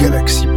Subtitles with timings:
[0.00, 0.49] Galaxy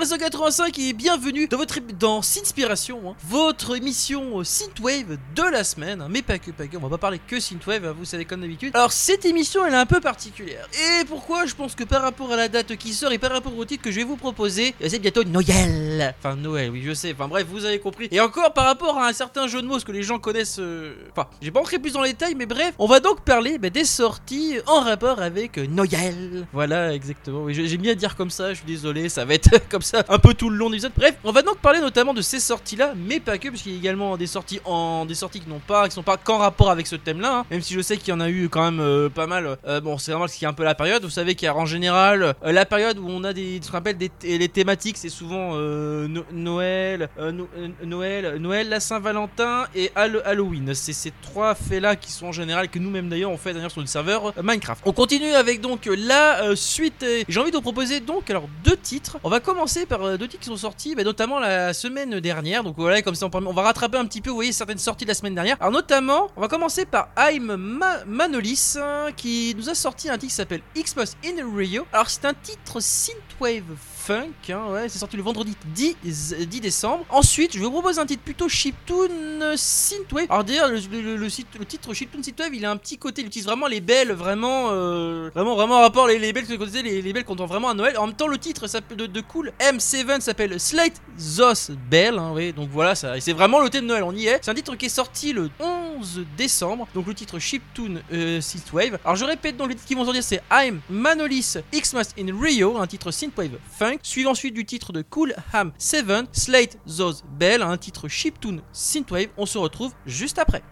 [0.00, 3.14] Réseau85 et bienvenue dans votre dans Sinspiration, hein.
[3.28, 6.06] votre émission euh, Synthwave de la semaine, hein.
[6.08, 8.40] mais pas que, pas que, on va pas parler que Synthwave, hein, vous savez comme
[8.40, 8.74] d'habitude.
[8.74, 11.44] Alors cette émission elle est un peu particulière, et pourquoi?
[11.44, 13.82] Je pense que par rapport à la date qui sort et par rapport au titre
[13.82, 16.14] que je vais vous proposer, euh, c'est bientôt Noël.
[16.18, 18.08] Enfin Noël, oui je sais, enfin bref, vous avez compris.
[18.10, 20.60] Et encore par rapport à un certain jeu de mots, ce que les gens connaissent,
[20.60, 23.58] euh, enfin, j'ai pas entré plus dans les détails, mais bref, on va donc parler
[23.58, 26.46] bah, des sorties en rapport avec Noël.
[26.54, 29.82] Voilà, exactement, oui, j'aime bien dire comme ça, je suis désolé, ça va être comme
[29.82, 30.92] ça un peu tout le long de l'épisode.
[30.96, 33.74] Bref, on va donc parler notamment de ces sorties-là, mais pas que, parce qu'il y
[33.76, 36.70] a également des sorties en des sorties qui n'ont pas, qui sont pas qu'en rapport
[36.70, 37.38] avec ce thème-là.
[37.40, 37.46] hein.
[37.50, 39.56] Même si je sais qu'il y en a eu quand même euh, pas mal.
[39.66, 41.02] Euh, bon, c'est normal ce qui est un peu la période.
[41.02, 43.70] Vous savez qu'il y a en général euh, la période où on a des, ce
[43.70, 47.48] qu'on appelle des les thématiques, c'est souvent No- Noël, No-
[47.84, 50.74] Noël, Noël, la Saint-Valentin et Hall- Halloween.
[50.74, 53.80] C'est ces trois faits-là qui sont en général que nous-mêmes d'ailleurs on fait d'ailleurs sur
[53.80, 54.82] le serveur Minecraft.
[54.86, 57.04] On continue avec donc la suite.
[57.28, 59.18] J'ai envie de vous proposer donc alors deux titres.
[59.24, 62.64] On va commencer par euh, deux titres qui sont sortis, bah, notamment la semaine dernière.
[62.64, 65.10] Donc voilà, comme ça on, va rattraper un petit peu, vous voyez, certaines sorties de
[65.10, 65.56] la semaine dernière.
[65.60, 70.18] Alors notamment, on va commencer par I'm Ma- Manolis hein, qui nous a sorti un
[70.18, 71.86] titre qui s'appelle Xmas in Rio.
[71.92, 77.04] Alors c'est un titre synthwave funk, hein, ouais, c'est sorti le vendredi 10, 10 décembre.
[77.10, 80.26] Ensuite, je vous propose un titre plutôt chiptune synthwave.
[80.30, 83.80] Alors d'ailleurs, le, titre chiptune synthwave, il a un petit côté, il utilise vraiment les
[83.80, 87.24] belles, vraiment, euh, vraiment, vraiment en rapport les, les belles, que disait, les, les belles
[87.24, 87.98] qu'on entend vraiment à Noël.
[87.98, 92.52] En même temps, le titre s'appelle de, cool M7 s'appelle Slate Zos Bell, hein, oui,
[92.52, 94.38] donc voilà, ça, c'est vraiment le thème de Noël, on y est.
[94.42, 98.98] C'est un titre qui est sorti le 11 décembre, donc le titre chiptune euh, synthwave.
[99.04, 102.78] Alors je répète donc les titres qui vont sortir, c'est I'm Manolis Xmas in Rio,
[102.78, 107.62] un titre synthwave funk, suivi ensuite du titre de Cool Ham 7, Slate Those Bell,
[107.62, 109.28] un titre chiptune synthwave.
[109.36, 110.62] On se retrouve juste après.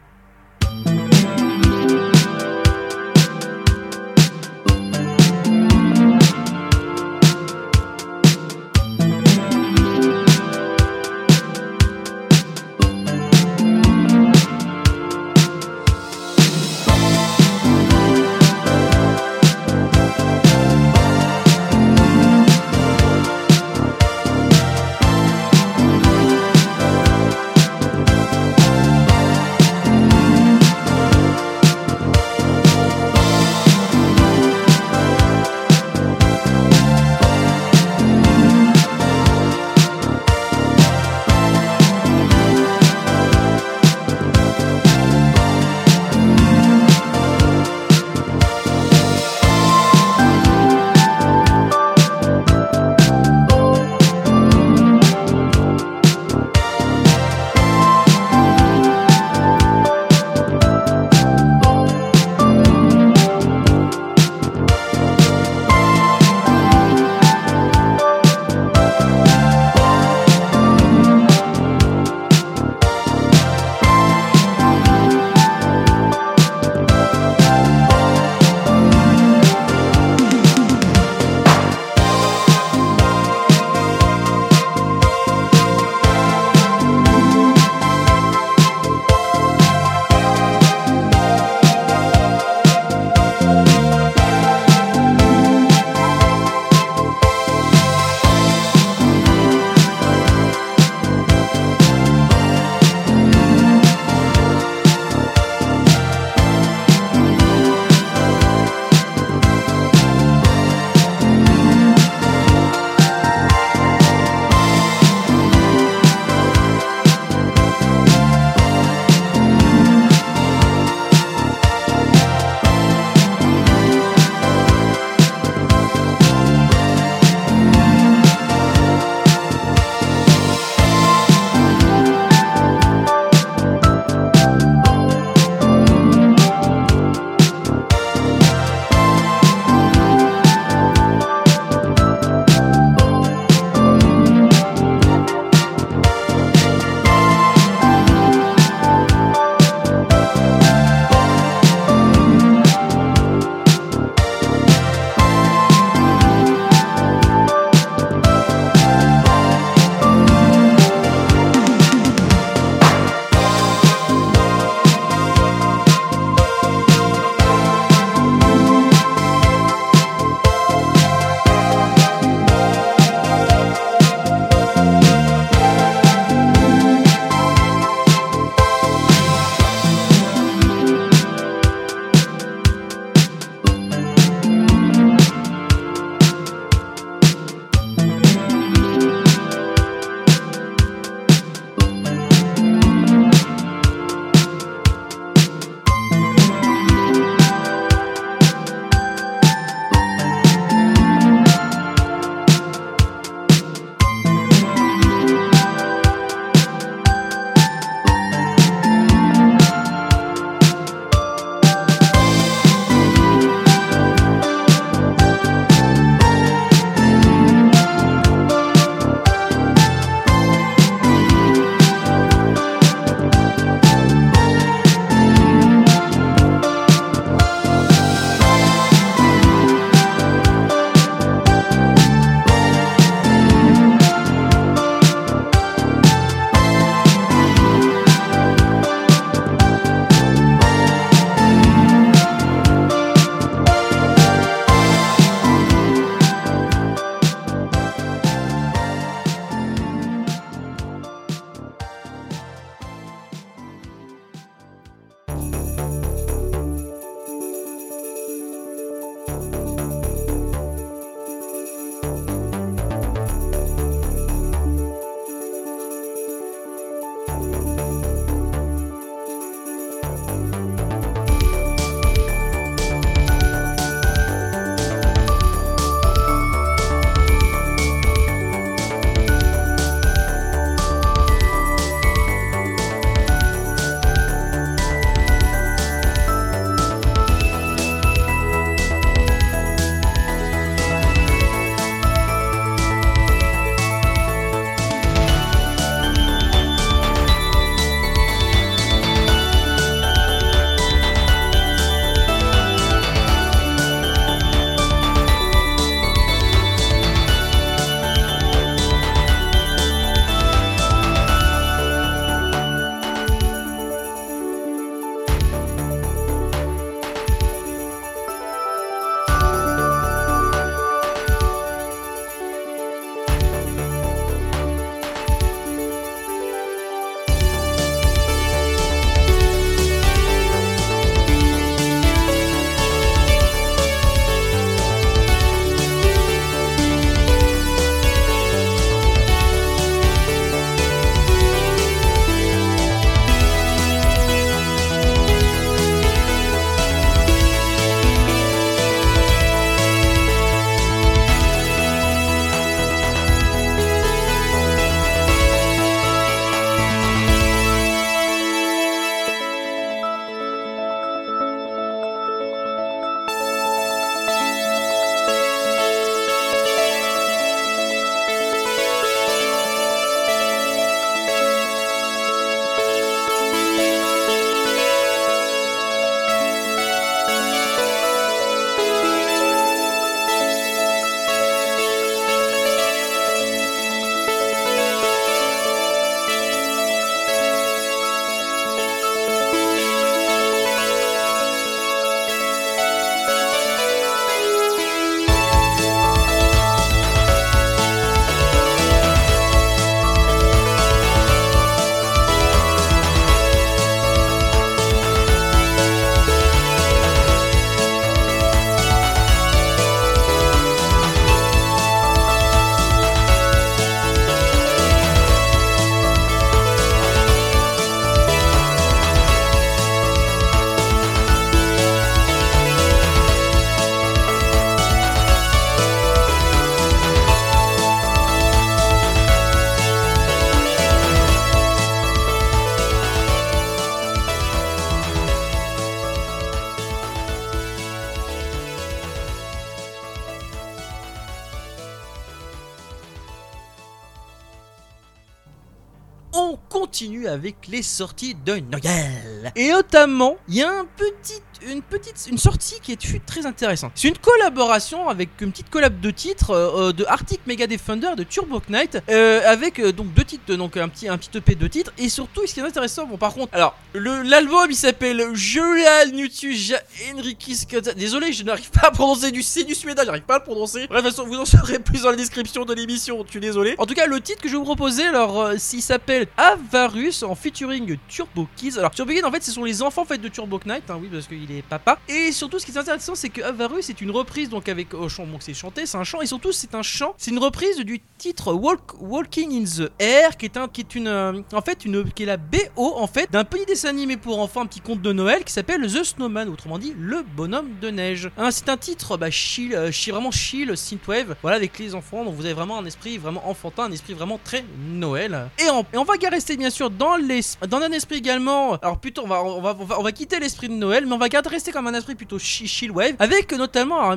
[447.78, 449.27] Les sorties de Noël.
[449.58, 453.90] Et notamment, il y a un petit, une petite, une sortie qui est très intéressante.
[453.96, 458.22] C'est une collaboration avec une petite collab de titres euh, de Arctic Mega Defender de
[458.22, 461.66] Turbo Knight, euh, avec euh, donc deux titres, donc un petit, un petit EP de
[461.66, 461.92] titres.
[461.98, 466.78] Et surtout, ce qui est intéressant, bon par contre, alors l'album il s'appelle Julian Nutuja
[467.12, 467.66] Enriquis.
[467.96, 470.82] Désolé, je n'arrive pas à prononcer du C du suédois, j'arrive pas à le prononcer.
[470.82, 473.24] De toute façon, vous en saurez plus dans la description de l'émission.
[473.26, 473.74] Je suis désolé.
[473.78, 477.24] En tout cas, le titre que je vais vous proposer, alors, euh, s'il s'appelle Avarus
[477.24, 478.78] en featuring Turbo Kids.
[478.78, 480.98] Alors, Turbo Kids, en fait, ce sont les enfants en fait de Turbo Knight, hein,
[481.00, 481.98] oui, parce qu'il est papa.
[482.08, 485.08] Et surtout, ce qui est intéressant, c'est que Avarus est une reprise, donc avec au
[485.08, 487.78] chant, donc c'est chanté, c'est un chant, et surtout, c'est un chant, c'est une reprise
[487.78, 491.62] du titre Walk, Walking in the Air, qui est un, qui est une, euh, en
[491.62, 494.66] fait, une, qui est la BO en fait d'un petit dessin animé pour enfants, un
[494.66, 498.30] petit conte de Noël qui s'appelle The Snowman, autrement dit le bonhomme de neige.
[498.36, 502.24] Hein, c'est un titre, bah, chill, euh, chill, vraiment chill, synthwave, voilà, avec les enfants,
[502.24, 505.48] donc vous avez vraiment un esprit vraiment enfantin, un esprit vraiment très Noël.
[505.58, 508.98] Et, on, et on va rester bien sûr dans, les, dans un esprit également, alors
[508.98, 511.86] plutôt, on va, on va, quitter l'esprit de Noël, mais on va garder rester comme
[511.86, 514.16] un esprit plutôt chi- chill wave, avec notamment, alors,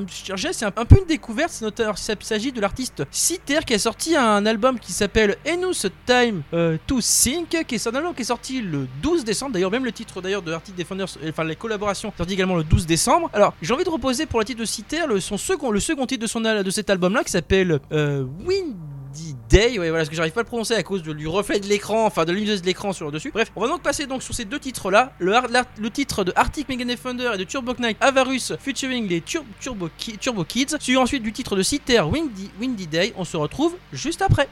[0.51, 3.79] c'est un, un peu une découverte, c'est notamment- il s'agit de l'artiste Citer qui a
[3.79, 8.21] sorti un album qui s'appelle Enus Time euh, to Think, qui est un album qui
[8.21, 11.43] est sorti le 12 décembre, d'ailleurs même le titre d'ailleurs de Arctic Defenders, euh, enfin
[11.43, 13.29] les collaborations, sorti également le 12 décembre.
[13.33, 16.21] Alors j'ai envie de reposer pour le titre de Citer le, second, le second titre
[16.21, 18.75] de, son, de cet album là qui s'appelle euh, Windy
[19.49, 22.05] Day, voilà, parce que j'arrive pas à le prononcer à cause du reflet de l'écran,
[22.05, 23.31] enfin de l'lumineuse de l'écran sur le dessus.
[23.31, 24.59] Bref, on va donc passer donc sur ces deux
[25.35, 29.21] har- l'art- le titre de Arctic Mega Defender et de Turbo Knight Avarus featuring les
[29.21, 33.13] Turbo Kids, suivi ensuite du titre de Citer Windy, Windy Day.
[33.17, 34.47] On se retrouve juste après.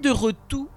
[0.00, 0.68] De retour.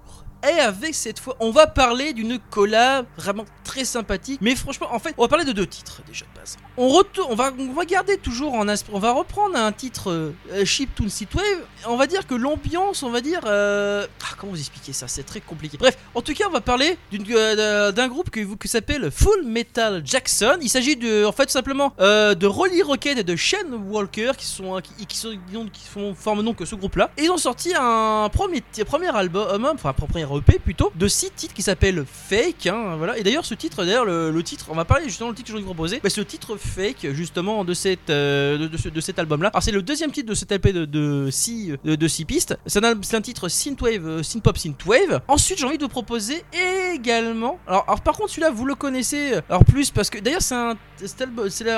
[0.46, 4.40] Et avec cette fois, on va parler d'une collab vraiment très sympathique.
[4.42, 6.58] Mais franchement, en fait, on va parler de deux titres déjà de base.
[6.76, 11.08] On retourne, on va, on garder toujours en on va reprendre un titre euh, Chiptune
[11.08, 11.64] Synthwave.
[11.86, 14.06] On va dire que l'ambiance, on va dire, euh,
[14.50, 15.08] vous expliquer ça?
[15.08, 15.76] C'est très compliqué.
[15.78, 16.96] Bref, en tout cas, on va parler
[17.30, 20.56] euh, d'un groupe que, qui s'appelle Full Metal Jackson.
[20.60, 24.46] Il s'agit de, en fait, simplement euh, de Rolly Rocket et de Shane Walker qui
[24.46, 25.36] sont, qui, qui sont,
[25.72, 27.10] qui, font, forment donc ce groupe-là.
[27.18, 31.54] Ils ont sorti un premier, premier album, enfin, un premier EP plutôt, de six titres
[31.54, 32.66] qui s'appelle Fake.
[32.66, 33.18] hein, voilà.
[33.18, 35.52] Et d'ailleurs, ce titre, d'ailleurs, le, le titre, on va parler justement du titre que
[35.52, 36.00] je vais vous proposer.
[36.02, 39.48] Bah, ce titre Fake, justement, de, cette, euh, de, de ce- de cet album-là.
[39.52, 42.56] Alors, c'est le deuxième titre de cet LP de, six, de, six pistes.
[42.66, 45.20] C'est un, un titre Synthwave, Synthpop, Synthwave.
[45.28, 46.44] Ensuite, j'ai envie de proposer
[46.92, 47.58] également.
[47.66, 49.34] Alors, par contre, celui-là, vous le connaissez.
[49.34, 50.74] euh, Alors, plus parce que d'ailleurs, c'est un.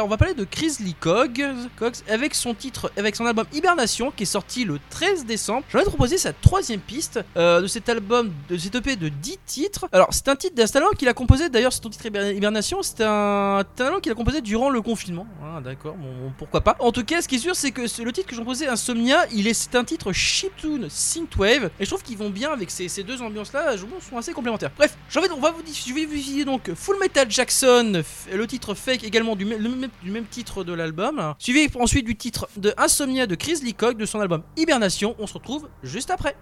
[0.03, 1.45] on va parler de Chris Lee Cogs
[2.09, 5.65] avec son titre, avec son album Hibernation qui est sorti le 13 décembre.
[5.71, 8.97] J'ai envie de vous proposer sa troisième piste euh, de cet album, de cet EP
[8.97, 9.87] de 10 titres.
[9.93, 12.83] Alors, c'est un titre d'un talent qu'il a composé, d'ailleurs, c'est ton titre Hiber- Hibernation,
[12.83, 15.27] c'est un talent qu'il a composé durant le confinement.
[15.43, 15.97] Ah, d'accord,
[16.39, 16.77] pourquoi pas.
[16.81, 19.25] En tout cas, ce qui est sûr, c'est que le titre que j'ai composé, Insomnia,
[19.33, 22.89] il est, c'est un titre chiptune synthwave, et je trouve qu'ils vont bien avec ces,
[22.89, 24.71] ces deux ambiances-là, je sont assez complémentaires.
[24.77, 28.75] Bref, envie de- on va vous, je vais vous donc Full Metal Jackson, le titre
[28.75, 33.27] fake également du, même- du même titre de l'album, suivi ensuite du titre de Insomnia
[33.27, 35.17] de Chris Leacock de son album Hibernation.
[35.19, 36.37] On se retrouve juste après.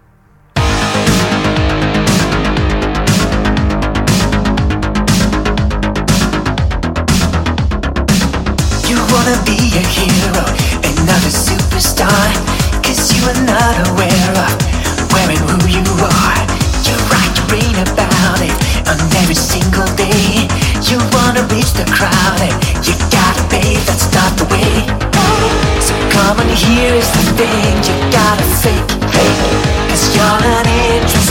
[10.85, 12.05] And not a superstar
[15.25, 16.41] wearing who you are.
[16.85, 18.53] You write your brain about it
[18.85, 20.45] on every single day.
[20.85, 22.53] You wanna reach the crowd and
[22.85, 24.85] you gotta pay, that's not the way.
[25.81, 28.89] So come on, here's the thing you gotta fake
[29.89, 31.24] Cause you're not interesting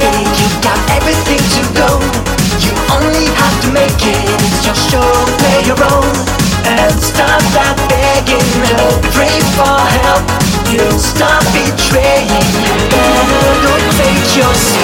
[0.00, 0.26] thing.
[0.38, 1.90] You got everything to go.
[2.62, 4.18] You only have to make it.
[4.46, 5.10] It's your show.
[5.40, 6.10] Play your own
[6.66, 8.42] and stop that begging.
[9.14, 10.24] Pray for help.
[10.70, 12.46] You stop betraying.
[12.62, 14.75] You better go fake yourself.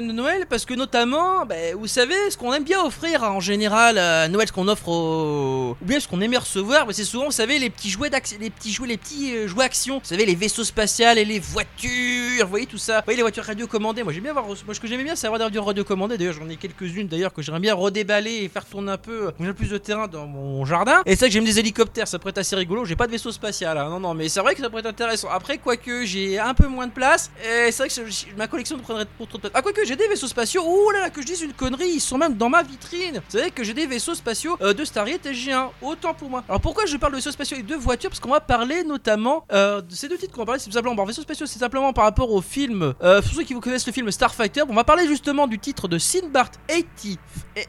[0.00, 3.96] De Noël parce que notamment, bah, vous savez, ce qu'on aime bien offrir en général
[3.96, 5.70] à Noël, ce qu'on offre au...
[5.80, 8.36] ou bien ce qu'on aimait recevoir, bah, c'est souvent, vous savez, les petits jouets d'action,
[8.38, 10.00] les petits jouets, les petits euh, jouets action.
[10.00, 12.98] Vous savez, les vaisseaux spatials et les voitures, vous voyez tout ça.
[12.98, 14.02] Vous voyez les voitures radiocommandées.
[14.02, 16.18] Moi j'aime bien avoir, moi ce que j'aimais bien, c'est avoir des voitures radiocommandées.
[16.18, 19.30] D'ailleurs, j'en ai quelques-unes d'ailleurs que j'aimerais bien redéballer et faire tourner un peu, euh,
[19.40, 21.00] j'ai plus de terrain dans mon jardin.
[21.06, 22.84] Et c'est vrai que j'aime des hélicoptères, ça pourrait être assez rigolo.
[22.84, 23.88] J'ai pas de vaisseau spatial, hein.
[23.88, 25.28] non non, mais c'est vrai que ça pourrait être intéressant.
[25.30, 29.06] Après, quoique j'ai un peu moins de place, et c'est vrai que ma collection prendrait
[29.16, 29.52] pour trop de place.
[29.54, 30.41] Ah, quoique j'ai des vaisseaux spatiaux.
[30.42, 33.16] Ouh là là, que je dise une connerie, ils sont même dans ma vitrine.
[33.16, 36.44] Vous savez que j'ai des vaisseaux spatiaux euh, de Stargate SG1, autant pour moi.
[36.48, 38.10] Alors pourquoi je parle de vaisseaux spatiaux et de voitures?
[38.10, 40.94] Parce qu'on va parler notamment euh, de ces deux titres qu'on va parler, c'est simplement.
[40.94, 42.94] Bon, vaisseaux spatiaux, c'est simplement par rapport au film.
[43.02, 45.88] Euh, pour ceux qui vous connaissent le film Starfighter, on va parler justement du titre
[45.88, 47.16] de Sinbart 80,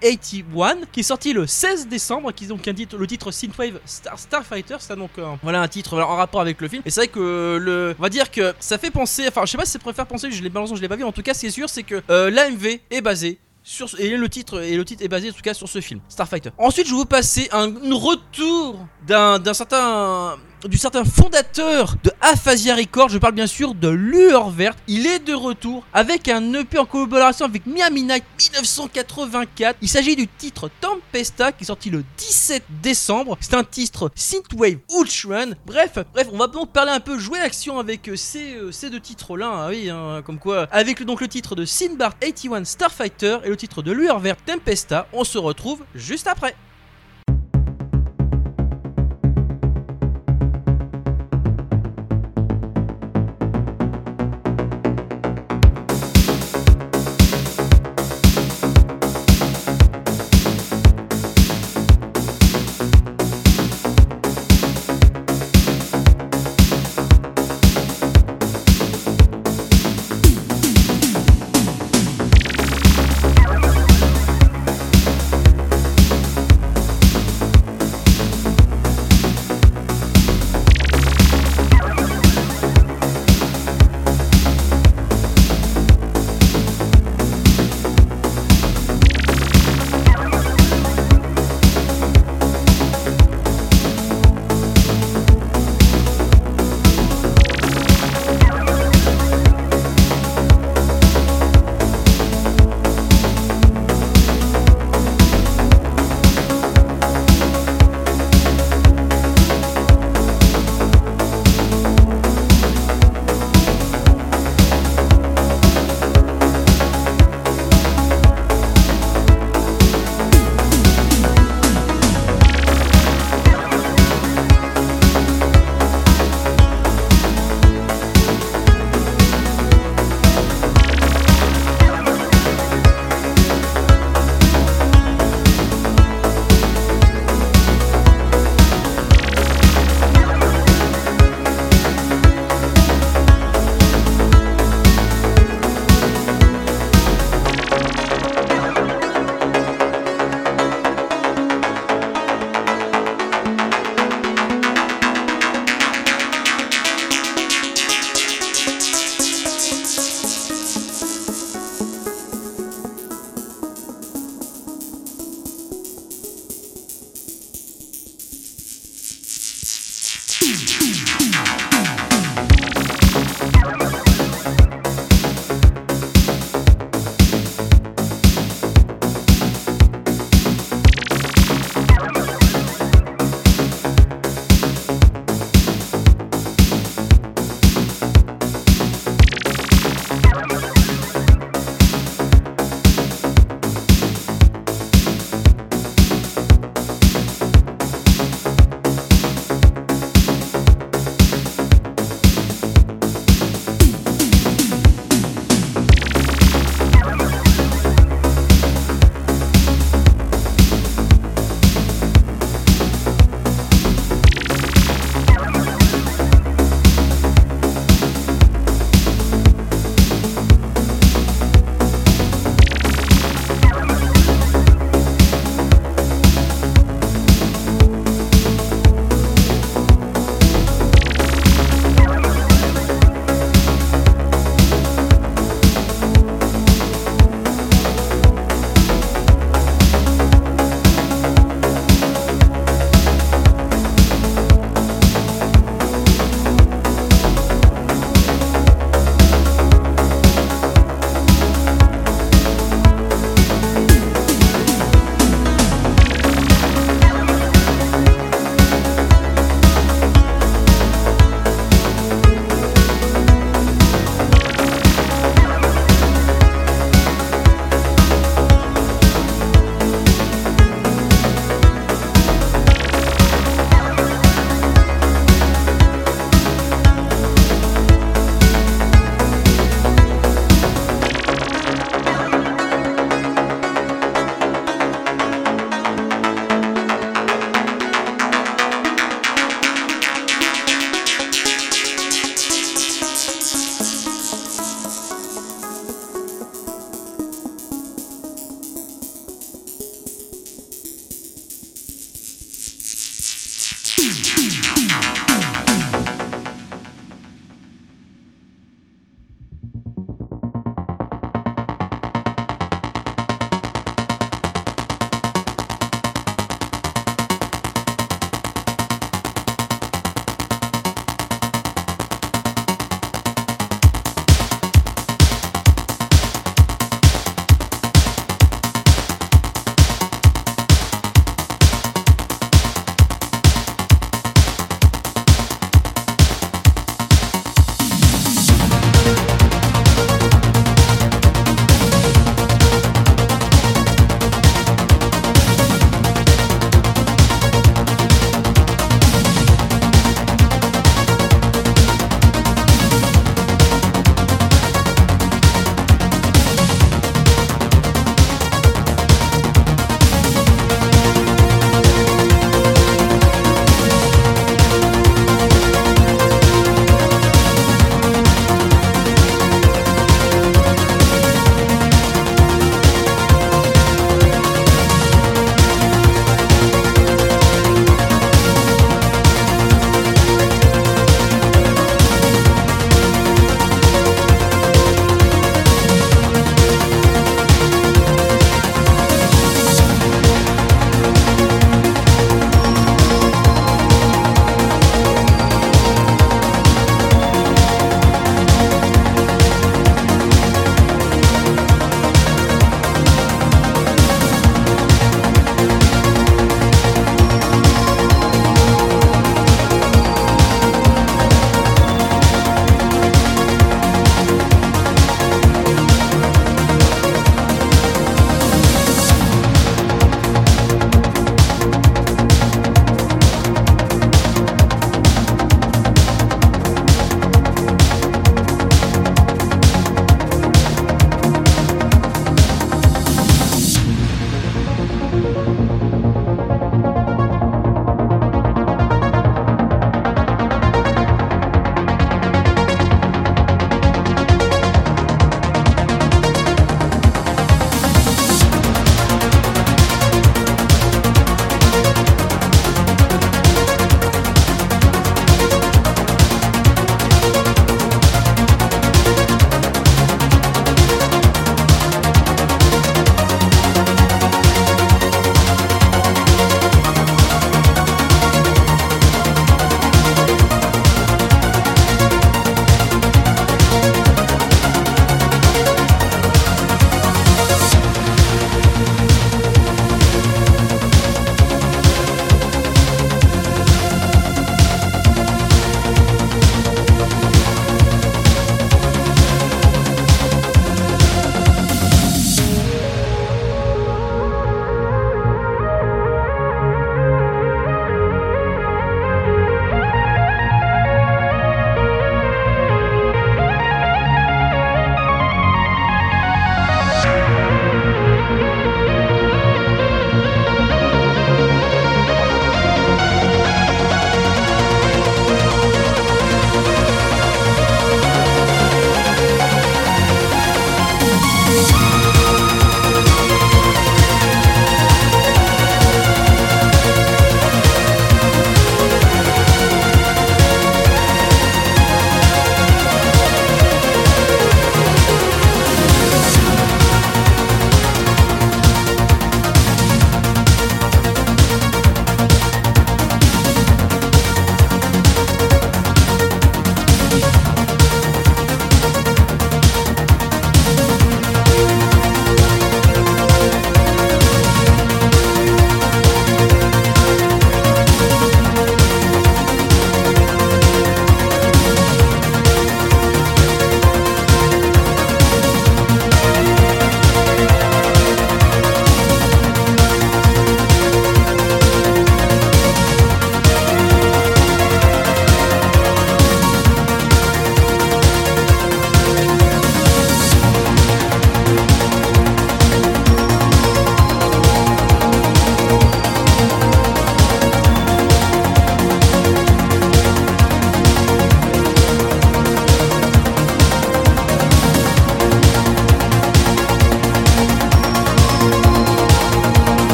[0.00, 4.18] 81 qui est sorti le 16 décembre, qui est donc un le titre Synthwave Star,
[4.18, 4.76] Starfighter.
[4.80, 6.82] C'est donc euh, voilà un titre en rapport avec le film.
[6.84, 9.58] Et c'est vrai que le, on va dire que ça fait penser, enfin je sais
[9.58, 11.04] pas si ça préfère penser, je l'ai balancé, je l'ai pas vu.
[11.04, 12.30] En tout cas, ce qui est sûr, c'est que euh,
[12.90, 15.54] est basé sur ce- et le titre et le titre est basé en tout cas
[15.54, 16.50] sur ce film Starfighter.
[16.58, 20.36] Ensuite, je vais vous passer un retour d'un d'un certain
[20.68, 24.78] du certain fondateur de Aphasia Records, je parle bien sûr de Lueur Verte.
[24.86, 29.78] Il est de retour avec un EP en collaboration avec Miami Night 1984.
[29.82, 33.36] Il s'agit du titre Tempesta qui est sorti le 17 décembre.
[33.40, 35.54] C'est un titre Synthwave Ultron.
[35.66, 38.90] Bref, bref, on va donc parler un peu jouer action avec euh, ces, euh, ces
[38.90, 39.46] deux titres-là.
[39.46, 43.56] hein, oui, hein, comme quoi, avec donc le titre de Sinbart 81 Starfighter et le
[43.56, 45.08] titre de Lueur Verte Tempesta.
[45.12, 46.54] On se retrouve juste après.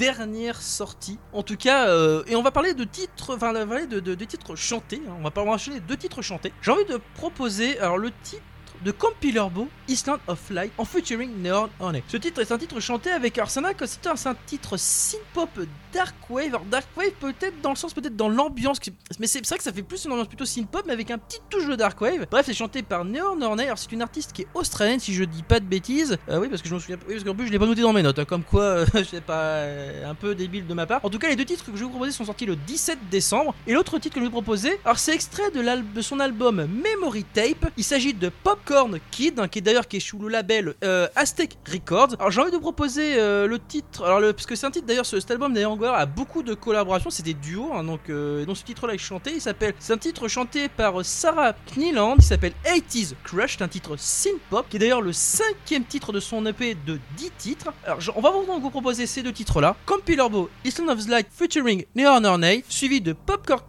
[0.00, 1.18] Dernières sorties.
[1.32, 4.00] En tout cas, euh, et on va parler de titres, enfin, on va parler de,
[4.00, 5.02] de- de titres chantés.
[5.06, 5.12] hein.
[5.18, 6.52] On va pas enchaîner deux titres chantés.
[6.62, 8.42] J'ai envie de proposer, alors le titre
[8.84, 12.02] de Compilerbo, Island of Light, en featuring Neon Honey.
[12.08, 15.50] Ce titre est un titre chanté avec Arsena, c'est un, titre synth-pop
[15.92, 16.48] dark wave.
[16.48, 18.78] Alors dark wave peut-être dans le sens, peut-être dans l'ambiance,
[19.18, 21.40] mais c'est vrai que ça fait plus une ambiance plutôt synth-pop, mais avec un petit
[21.50, 22.26] touche de dark wave.
[22.30, 23.64] Bref, c'est chanté par Neon Honey.
[23.64, 26.18] Alors c'est une artiste qui est australienne, si je dis pas de bêtises.
[26.28, 27.82] Euh, oui, parce que je me souviens, oui, parce qu'en plus je l'ai pas noté
[27.82, 30.74] dans mes notes, hein, comme quoi, euh, je sais pas, euh, un peu débile de
[30.74, 31.04] ma part.
[31.04, 32.98] En tout cas, les deux titres que je vais vous proposer sont sortis le 17
[33.10, 35.60] décembre, et l'autre titre que je vais vous proposer, alors c'est extrait de,
[35.94, 37.70] de son album Memory Tape.
[37.76, 38.30] Il s'agit de
[38.70, 42.14] Popcorn Kid, hein, qui est d'ailleurs qui est sous le label euh, Aztec Records.
[42.20, 44.86] Alors j'ai envie de vous proposer euh, le titre, alors parce que c'est un titre
[44.86, 48.44] d'ailleurs, ce- cet album d'ailleurs a beaucoup de collaborations, c'est des duos, hein, donc euh,
[48.54, 49.32] ce titre-là est chanté.
[49.34, 53.96] Il s'appelle, c'est un titre chanté par Sarah Kneeland, il s'appelle 80s Crush, un titre
[53.98, 57.72] synth-pop, qui est d'ailleurs le cinquième titre de son EP de 10 titres.
[57.84, 62.22] Alors on va donc vous proposer ces deux titres-là, Compilerbo, Island of Light featuring Neon
[62.22, 63.60] Ornay, suivi de Popcorn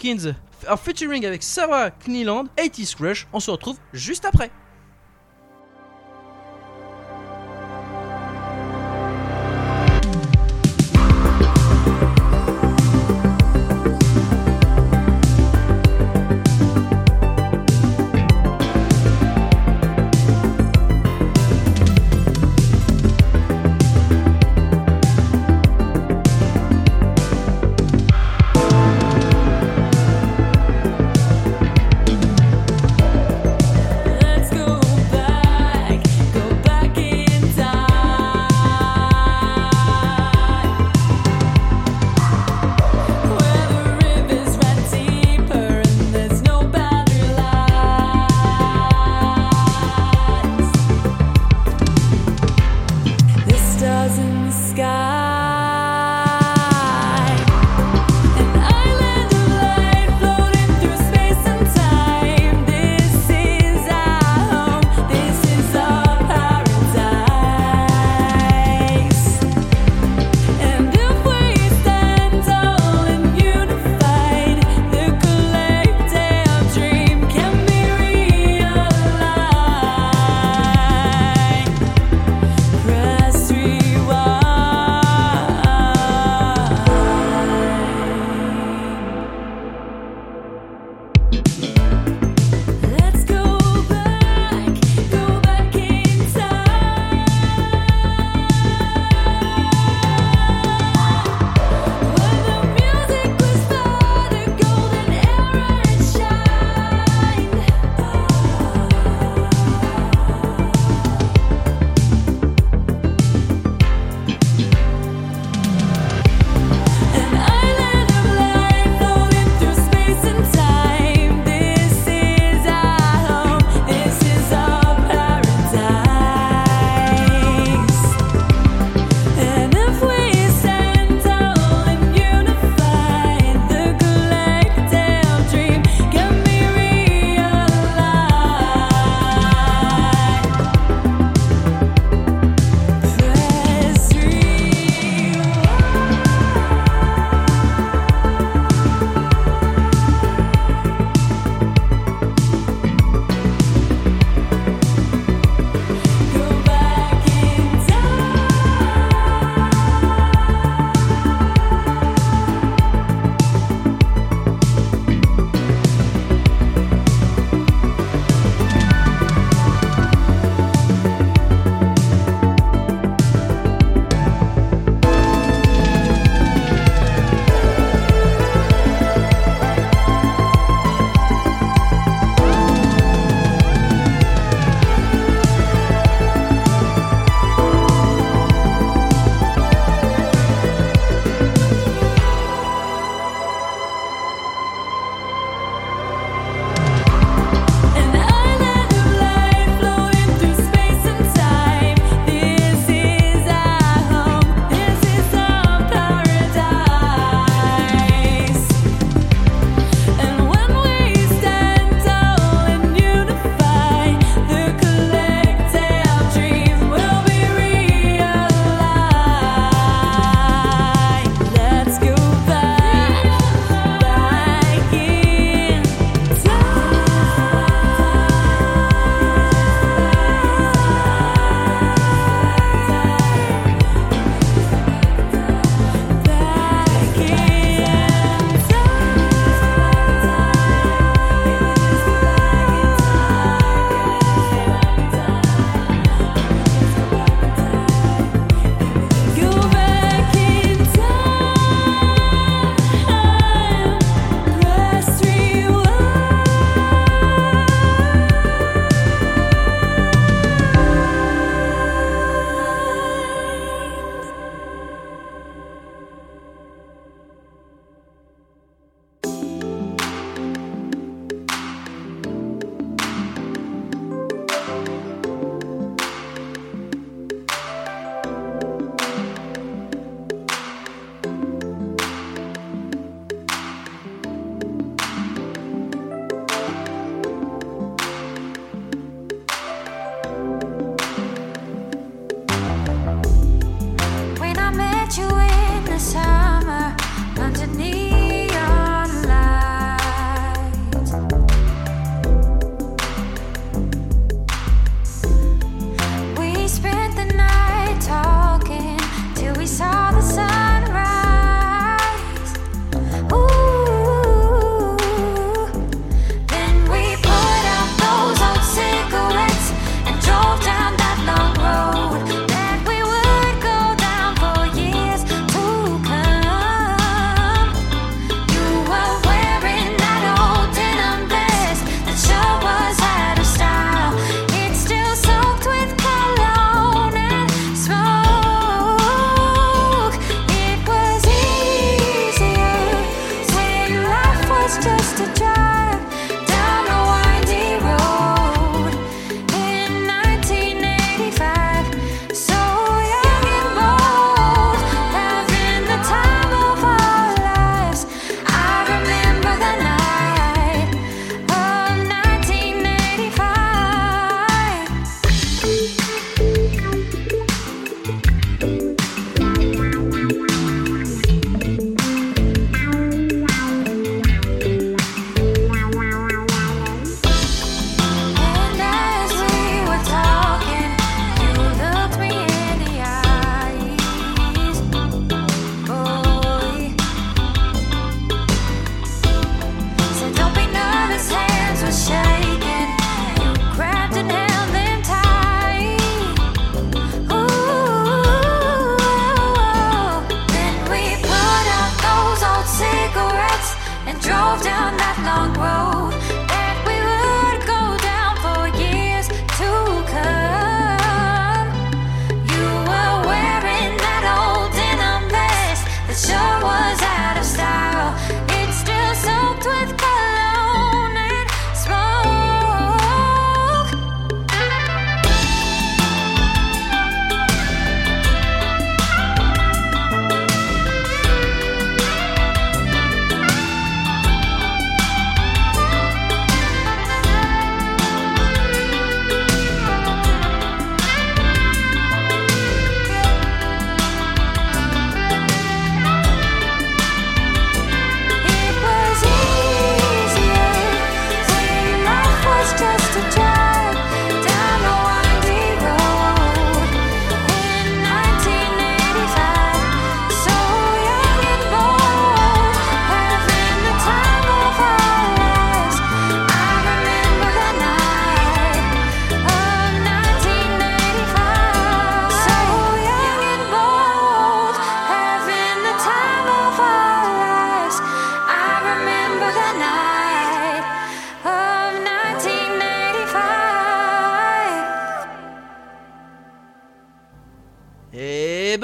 [0.70, 3.28] en featuring avec Sarah Kneeland, 80s Crush.
[3.34, 4.52] On se retrouve juste après.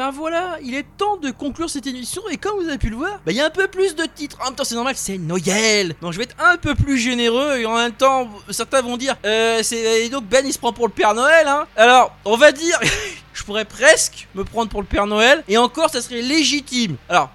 [0.07, 2.95] Ben voilà, il est temps de conclure cette émission et comme vous avez pu le
[2.95, 4.37] voir, bah, il y a un peu plus de titres.
[4.41, 5.95] En même temps, c'est normal, c'est Noël.
[6.01, 9.17] Donc je vais être un peu plus généreux et en même temps, certains vont dire,
[9.25, 11.65] euh, c'est et donc Ben il se prend pour le Père Noël, hein.
[11.75, 12.79] Alors, on va dire.
[13.37, 16.95] Je pourrais presque me prendre pour le Père Noël et encore ça serait légitime.
[17.07, 17.29] Alors,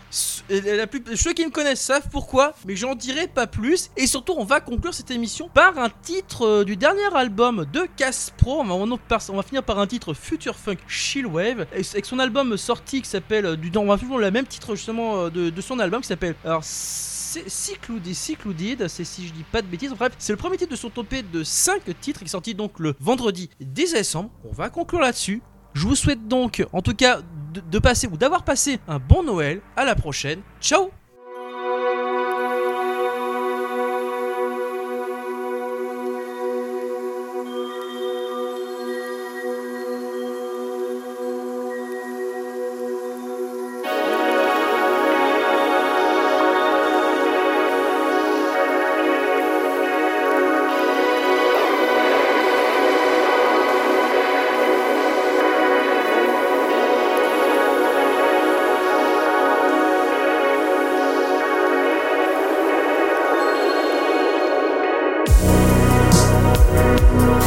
[0.50, 0.84] euh,
[1.14, 3.88] ceux qui me connaissent savent pourquoi, mais j'en dirai pas plus.
[3.96, 7.86] Et surtout, on va conclure cette émission par un titre euh, du dernier album de
[7.96, 8.60] Caspro.
[8.60, 13.00] On va, on va- finir par un titre Future Funk Chillwave avec son album sorti
[13.00, 16.64] qui s'appelle euh, on va le même titre justement de, son album qui s'appelle alors
[16.64, 19.92] Cycloudid, Cycloudid, c'est si je dis pas de bêtises.
[19.92, 22.78] Bref, c'est le premier titre de son topé de 5 titres qui est sorti donc
[22.78, 24.30] le vendredi 10 décembre.
[24.44, 25.42] On va conclure là-dessus.
[25.74, 27.20] Je vous souhaite donc, en tout cas,
[27.52, 29.60] de, passer ou d'avoir passé un bon Noël.
[29.76, 30.40] À la prochaine.
[30.60, 30.90] Ciao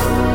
[0.05, 0.34] Galaxy